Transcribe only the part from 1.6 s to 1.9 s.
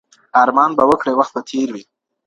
وي.